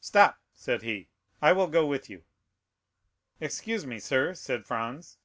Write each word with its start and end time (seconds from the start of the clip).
"Stop," 0.00 0.38
said 0.52 0.82
he; 0.82 1.10
"I 1.40 1.52
will 1.52 1.68
go 1.68 1.86
with 1.86 2.10
you." 2.10 2.24
"Excuse 3.40 3.86
me, 3.86 4.00
sir," 4.00 4.34
said 4.34 4.66
Franz, 4.66 5.10
"since 5.10 5.16
M. 5.20 5.22